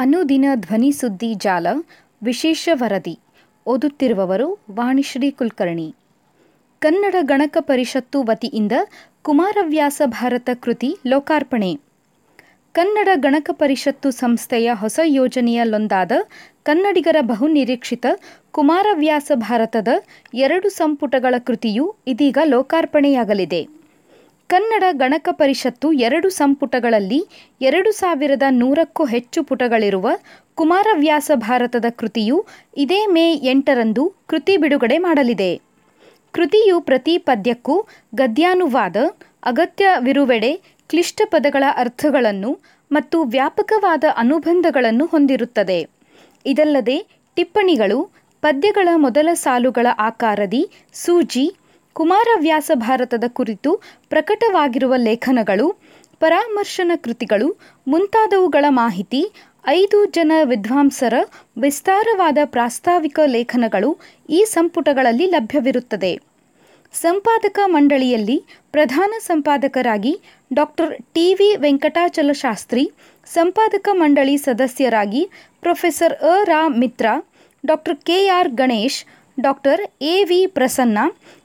[0.00, 1.66] ಅನುದಿನ ಧ್ವನಿ ಸುದ್ದಿ ಜಾಲ,
[2.22, 3.18] ವಿಶೇಷ ವರದಿ,
[3.66, 5.94] ಓದುತ್ತಿರುವವರು ವಾಣಿಶ್ರೀ ಕುಲಕರ್ಣಿ.
[6.78, 8.72] ಕನ್ನಡ ಗಣಕ ಪರಿಷತ್ತು ವತಿಯಿಂದ
[9.22, 11.78] ಕುಮಾರವ್ಯಾಸ ಭಾರತ ಕೃತಿ ಲೋಕಾರ್ಪಣೆ.
[12.72, 16.12] ಕನ್ನಡ ಗಣಕ ಪರಿಷತ್ತು ಸಂಸ್ಥೆಯ ಹೊಸ ಯೋಜನೆಯಲ್ಲೊಂದಾದ
[16.62, 18.06] ಕನ್ನಡಿಗರ ಬಹುನಿರೀಕ್ಷಿತ
[18.50, 19.88] ಕುಮಾರವ್ಯಾಸ ಭಾರತದ
[20.34, 23.79] ಎರಡು ಸಂಪುಟಗಳ ಕೃತಿಯು ಇದೀಗ ಲೋಕಾರ್ಪಣೆಯಾಗಲಿದೆ.
[24.50, 27.18] ಕನ್ನಡ ಗಣಕ ಪರಿಷತ್ತು ಎರಡು ಸಂಪುಟಗಳಲ್ಲಿ
[27.60, 30.08] ಎರಡು ಸಾವಿರದ ನೂರಕ್ಕೂ ಹೆಚ್ಚು ಪುಟಗಳಿರುವ
[30.54, 32.36] ಕುಮಾರವ್ಯಾಸ ಭಾರತದ ಕೃತಿಯು
[32.76, 35.50] ಇದೇ ಮೇ ಎಂಟರಂದು ಕೃತಿ ಬಿಡುಗಡೆ ಮಾಡಲಿದೆ.
[36.34, 37.76] ಕೃತಿಯು ಪ್ರತಿ ಪದ್ಯಕ್ಕೂ
[38.14, 38.96] ಗದ್ಯಾನುವಾದ
[39.44, 40.52] ಅಗತ್ಯವಿರುವೆಡೆ
[40.90, 42.50] ಕ್ಲಿಷ್ಟ ಪದಗಳ ಅರ್ಥಗಳನ್ನು
[42.90, 45.80] ಮತ್ತು ವ್ಯಾಪಕವಾದ ಅನುಬಂಧಗಳನ್ನು ಹೊಂದಿರುತ್ತದೆ.
[46.46, 46.98] ಇದಲ್ಲದೆ
[47.36, 48.00] ಟಿಪ್ಪಣಿಗಳು
[48.42, 50.62] ಪದ್ಯಗಳ ಮೊದಲ ಸಾಲುಗಳ ಆಕಾರದಿ,
[50.94, 51.46] ಸೂಜಿ
[51.96, 53.70] ಕುಮಾರವ್ಯಾಸ ಭಾರತದ ಕುರಿತು
[54.08, 55.66] ಪ್ರಕಟವಾಗಿರುವ ಲೇಖನಗಳು,
[56.20, 57.48] ಪರಾಮರ್ಶನ ಕೃತಿಗಳು,
[57.86, 59.22] ಮುಂತಾದವುಗಳ ಮಾಹಿತಿ,
[59.66, 61.14] ಐದು ಜನ ವಿದ್ವಾಂಸರ
[61.58, 63.90] ವಿಸ್ತಾರವಾದ ಪ್ರಾಸ್ತಾವಿಕ ಲೇಖನಗಳು
[64.28, 66.12] ಈ ಸಂಪುಟಗಳಲ್ಲಿ ಲಭ್ಯವಿರುತ್ತದೆ.
[66.94, 68.36] ಸಂಪಾದಕ ಮಂಡಳಿಯಲ್ಲಿ
[68.72, 70.12] ಪ್ರಧಾನ ಸಂಪಾದಕರಾಗಿ
[70.52, 71.34] doctor T.
[71.34, 71.56] V.
[71.56, 72.84] Venkatachala Shastri
[73.26, 75.22] ಸಂಪಾದಕ ಮಂಡಳಿ ಸದಸ್ಯರಾಗಿ
[75.60, 76.44] professor A.
[76.44, 76.68] Ra.
[76.68, 77.06] Mitra
[77.64, 78.28] doctor K.
[78.28, 78.48] R.
[78.54, 78.98] Ganesh
[79.40, 80.98] doctor A V Prasanna,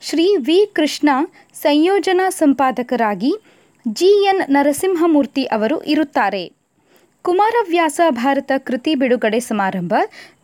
[0.00, 1.08] Shri V Krishna
[1.54, 3.32] ಸಂಯೋಜನಾ ಸಂಪಾದಕರಾಗಿ
[3.88, 6.52] ಜಿ ಎನ್ ನರಸಿಂಹಮೂರ್ತಿ ಅವರು ಇರುತ್ತಾರೆ.
[7.22, 9.94] ಕುಮಾರವ್ಯಾಸ ಭಾರತ ಕೃತಿ ಬಿಡುಗಡೆ ಸಮಾರಂಭ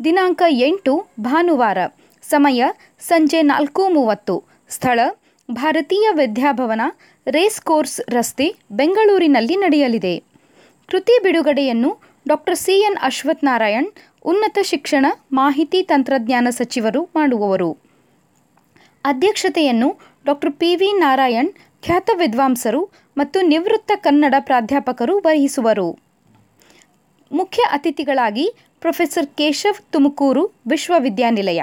[0.04, 1.78] ದಿನಾಂಕ ಎಂಟು, ಭಾನುವಾರ,
[2.22, 2.64] ಸಮಯ
[3.00, 4.44] ಸಂಜೆ ನಾಲ್ಕು ಮೂವತ್ತು.
[4.68, 5.00] ಸ್ಥಳ
[5.50, 6.80] ಭಾರತೀಯ ವಿದ್ಯಾಭವನ,
[7.26, 10.22] ರೇಸ್ ಕೋರ್ಸ್ ರಸ್ತೆ, ಬೆಂಗಳೂರಿನಲ್ಲಿ ನಡೆಯಲಿದೆ.
[10.88, 13.86] ಕೃತಿ ಬಿಡುಗಡೆಯನ್ನು ಡಾಕ್ಟರ್ ಸಿ ಎನ್ ಅಶ್ವಥ್ ನಾರಾಯಣ್,
[14.24, 17.78] ಉನ್ನತ ಶಿಕ್ಷಣ, ಮಾಹಿತಿ ತಂತ್ರಜ್ಞಾನ ಸಚಿವರು ಮಾಡುವವರು.
[19.04, 21.50] ಅಧ್ಯಕ್ಷತೆಯನ್ನು ಡಾಕ್ಟರ್ ಪಿ ವಿ ನಾರಾಯಣ್,
[21.82, 22.82] ಖ್ಯಾತ ವಿದ್ವಾಂಸರು
[23.16, 25.88] ಮತ್ತು ನಿವೃತ್ತ ಕನ್ನಡ ಪ್ರಾಧ್ಯಾಪಕರು ವಹಿಸುವರು.
[27.32, 28.46] ಮುಖ್ಯ ಅತಿಥಿಗಳಾಗಿ
[28.80, 31.62] ಪ್ರೊಫೆಸರ್ ಕೇಶವ್ ತುಮಕೂರು ವಿಶ್ವವಿದ್ಯಾನಿಲಯ,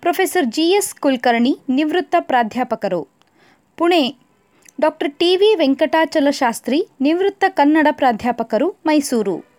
[0.00, 3.08] ಪ್ರೊಫೆಸರ್ ಜಿ ಎಸ್ ಕುಲಕರ್ಣಿ ನಿವೃತ್ತ ಪ್ರಾಧ್ಯಾಪಕರು,
[3.76, 4.02] Pune
[4.80, 9.53] doctor T V Venkatachala Shastri ನಿವೃತ್ತ ಕನ್ನಡ ಪ್ರಾಧ್ಯಾಪಕರು Mysuru.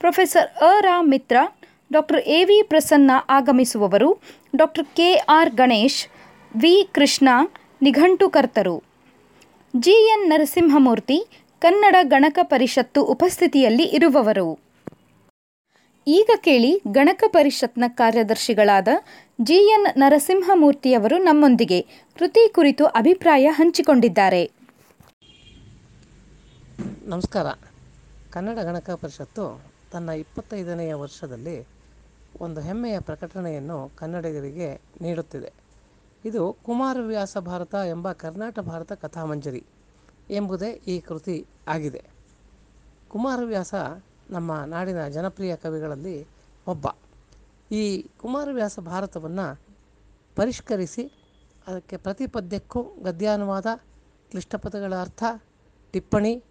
[0.00, 1.36] Professor A Ra Mitra,
[1.92, 4.20] doctor A V Prasanna ಆಗಮಿಸುವವರು,
[4.56, 6.06] doctor K R Ganesh,
[6.56, 7.28] V Krishna,
[7.82, 8.82] ನಿಘಂಟುಕರ್ತರು.
[9.76, 11.26] ಜಿ ಎನ್ ನರಸಿಂಹಮೂರ್ತಿ,
[11.58, 14.58] ಕನ್ನಡ ಗಣಕ ಪರಿಷತ್ತು ಉಪಸ್ಥಿತಿಯಲ್ಲಿ ಇರುವವರು.
[16.06, 18.88] ಈಗ ಕೇಳಿ ಗಣಕ ಪರಿಷತ್ನ ಕಾರ್ಯದರ್ಶಿಗಳಾದ
[19.40, 21.80] ಜಿ ಎನ್ ನರಸಿಂಹಮೂರ್ತಿಯವರು ನಮ್ಮೊಂದಿಗೆ
[22.18, 24.50] ಕೃತಿ ಕುರಿತು ಅಭಿಪ್ರಾಯ ಹಂಚಿಕೊಂಡಿದ್ದಾರೆ.
[27.06, 27.46] ನಮಸ್ಕಾರ.
[28.30, 31.66] ಕನ್ನಡ ಗಣಕ ಪರಿಷತ್ತು ತನ್ನ ಇಪ್ಪತ್ತೈದನೆಯ ವರ್ಷದಲ್ಲಿ
[32.40, 35.52] ಒಂದು ಹೆಮ್ಮೆಯ ಪ್ರಕಟಣೆಯನ್ನು ಕನ್ನಡಿಗರಿಗೆ ನೀಡುತ್ತಿದೆ.
[36.24, 39.66] ಇದು ಕುಮಾರವ್ಯಾಸ ಭಾರತ ಎಂಬ ಕರ್ನಾಟಕ ಭಾರತ ಕಥಾಮಂಜರಿ
[40.30, 42.02] ಎಂಬುದೇ ಈ ಕೃತಿ ಆಗಿದೆ.
[43.08, 43.74] ಕುಮಾರವ್ಯಾಸ
[44.30, 46.26] ನಮ್ಮ ನಾಡಿನ ಜನಪ್ರಿಯ ಕವಿಗಳಲ್ಲಿ
[46.66, 46.86] ಒಬ್ಬ.
[47.72, 49.60] ಈ ಕುಮಾರವ್ಯಾಸ ಭಾರತವನ್ನು
[50.36, 51.04] ಪರಿಷ್ಕರಿಸಿ
[51.66, 53.66] ಅದಕ್ಕೆ ಪ್ರತಿ ಪದ್ಯಕ್ಕೂ ಗದ್ಯಾನುವಾದ,
[54.30, 55.24] ಕ್ಲಿಷ್ಟಪದಗಳ ಅರ್ಥ,
[55.92, 56.44] ಟಿಪ್ಪಣಿ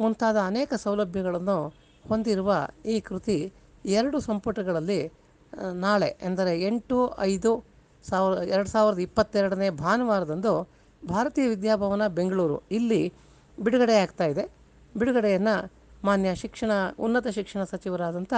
[0.00, 2.50] ಮುಂತಾದ ಅನೇಕ ಸೌಲಭ್ಯಗಳನ್ನು ಹೊಂದಿರುವ
[2.86, 3.52] ಈ ಕೃತಿ
[3.98, 5.00] ಎರಡು ಸಂಪುಟಗಳಲ್ಲಿ
[5.72, 7.50] ನಾಳೆ ಎಂದರೆ ಎಂಟು, ಐದು
[8.08, 10.54] ಸಾವಿರ, ಎರಡು ಸಾವಿರದ ಇಪ್ಪತ್ತೆರಡನೇ ಭಾನುವಾರದಂದು
[11.06, 13.02] ಭಾರತೀಯ ವಿದ್ಯಾಭವನ ಬೆಂಗಳೂರು ಇಲ್ಲಿ
[13.62, 14.44] ಬಿಡುಗಡೆ ಆಗ್ತಾ ಇದೆ.
[14.96, 15.72] ಬಿಡುಗಡೆಯನ್ನು
[16.04, 18.34] ಮಾನ್ಯ ಶಿಕ್ಷಣ, ಉನ್ನತ ಶಿಕ್ಷಣ ಸಚಿವರಾದಂಥ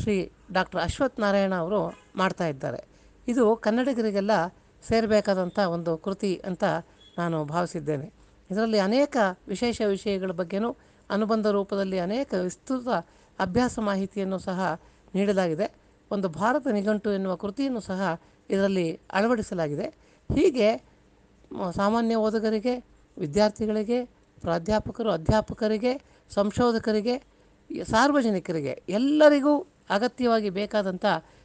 [0.00, 1.80] ಶ್ರೀ ಡಾಕ್ಟರ್ ಅಶ್ವಥ್ ನಾರಾಯಣ ಅವರು
[2.16, 2.80] ಮಾಡ್ತಾ ಇದ್ದಾರೆ.
[3.28, 4.30] ಇದು ಕನ್ನಡಿಗರಿಗೆಲ್ಲ
[4.88, 6.64] ಸೇರಬೇಕಾದಂಥ ಒಂದು ಕೃತಿ ಅಂತ
[7.18, 8.06] ನಾನು ಭಾವಿಸಿದ್ದೇನೆ.
[8.50, 9.16] ಇದರಲ್ಲಿ ಅನೇಕ
[9.48, 10.70] ವಿಶೇಷ ವಿಷಯಗಳ ಬಗ್ಗೆನೂ
[11.12, 12.88] ಅನುಬಂಧ ರೂಪದಲ್ಲಿ ಅನೇಕ ವಿಸ್ತೃತ
[13.38, 14.80] ಅಭ್ಯಾಸ ಮಾಹಿತಿಯನ್ನು ಸಹ
[15.14, 15.66] ನೀಡಲಾಗಿದೆ.
[16.10, 18.00] ಒಂದು ಭಾರತ ನಿಘಂಟು ಎನ್ನುವ ಕೃತಿಯನ್ನು ಸಹ
[18.50, 19.86] ಇದರಲ್ಲಿ ಅಳವಡಿಸಲಾಗಿದೆ.
[20.34, 20.68] ಹೀಗೆ
[21.74, 22.74] ಸಾಮಾನ್ಯ ಓದುಗರಿಗೆ,
[23.18, 23.98] ವಿದ್ಯಾರ್ಥಿಗಳಿಗೆ,
[24.44, 25.92] ಪ್ರಾಧ್ಯಾಪಕರು, ಅಧ್ಯಾಪಕರಿಗೆ,
[26.30, 27.16] ಸಂಶೋಧಕರಿಗೆ,
[27.90, 29.54] ಸಾರ್ವಜನಿಕರಿಗೆ, ಎಲ್ಲರಿಗೂ
[29.90, 31.04] ಅಗತ್ಯವಾಗಿ ಬೇಕಾದಂಥ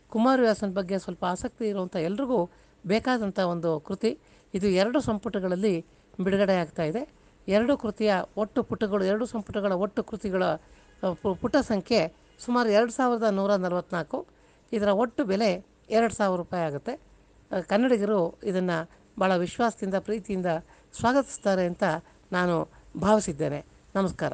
[0.10, 2.40] ಕುಮಾರವ್ಯಾಸನ ಬಗ್ಗೆ ಸ್ವಲ್ಪ ಆಸಕ್ತಿ ಇರುವಂಥ ಎಲ್ರಿಗೂ
[2.88, 4.12] ಬೇಕಾದಂಥ ಒಂದು ಕೃತಿ.
[4.54, 5.76] ಇದು ಎರಡು ಸಂಪುಟಗಳಲ್ಲಿ
[6.20, 7.02] ಬಿಡುಗಡೆ ಆಗ್ತಾ ಇದೆ.
[7.48, 10.44] ಎರಡು ಕೃತಿಯ ಒಟ್ಟು ಪುಟಗಳು, ಎರಡು ಸಂಪುಟಗಳ ಒಟ್ಟು ಕೃತಿಗಳ
[11.42, 12.02] ಪುಟ ಸಂಖ್ಯೆ
[12.46, 14.28] ಸುಮಾರು ಎರಡು ಸಾವಿರದ ನೂರ ನಲವತ್ತ್ನಾಲ್ಕು
[14.72, 15.50] ಇದರ ಒಟ್ಟು ಬೆಲೆ
[15.90, 16.94] ಎರಡು ಸಾವಿರ ರೂಪಾಯಿ ಆಗುತ್ತೆ.
[17.68, 18.78] ಕನ್ನಡಿಗರು ಇದನ್ನು
[19.20, 20.50] ಭಾಳ ವಿಶ್ವಾಸದಿಂದ, ಪ್ರೀತಿಯಿಂದ
[21.00, 21.84] ಸ್ವಾಗತಿಸ್ತಾರೆ ಅಂತ
[22.32, 22.56] ನಾನು
[23.02, 23.60] ಭಾವಿಸಿದ್ದೇನೆ.
[23.96, 24.34] ನಮಸ್ಕಾರ.